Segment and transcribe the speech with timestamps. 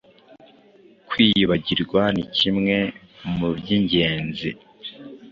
[1.09, 2.77] kwiyibagirwa ni kimwe
[3.37, 4.49] mu by’ingenzi.